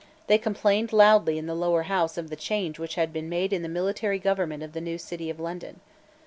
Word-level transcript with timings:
They 0.25 0.39
complained 0.39 0.91
loudly 0.91 1.37
in 1.37 1.45
the 1.45 1.53
Lower 1.53 1.83
House 1.83 2.17
of 2.17 2.31
the 2.31 2.35
change 2.35 2.79
which 2.79 2.95
had 2.95 3.13
been 3.13 3.29
made 3.29 3.53
in 3.53 3.61
the 3.61 3.69
military 3.69 4.17
government 4.17 4.63
of 4.63 4.73
the 4.73 4.97
city 4.97 5.29
of 5.29 5.39
London. 5.39 5.79